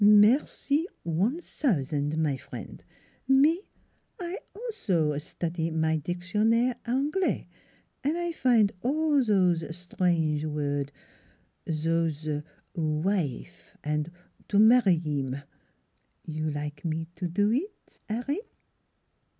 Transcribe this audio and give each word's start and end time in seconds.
"Merci 0.03 0.87
one 1.03 1.39
sousan', 1.41 2.17
my 2.17 2.35
frien'; 2.35 2.79
me 3.27 3.61
I 4.19 4.39
also 4.55 5.11
es 5.11 5.35
tudy 5.35 5.71
my 5.71 5.97
dictionnaire 5.97 6.73
dnglais 6.87 7.45
an' 8.03 8.15
I 8.15 8.31
fin' 8.31 8.71
all 8.81 9.21
zose 9.23 9.61
es 9.61 9.85
trange 9.85 10.43
word 10.45 10.91
zose 11.71 12.41
wi 12.73 13.13
ife 13.41 13.77
an' 13.83 14.11
tomarrieem. 14.49 15.43
You 16.25 16.49
like 16.49 16.83
me 16.83 17.07
to 17.17 17.27
do 17.27 17.51
eet 17.51 18.01
'Arry? 18.09 18.39